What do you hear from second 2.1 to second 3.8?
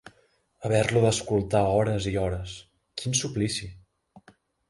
i hores: quin suplici!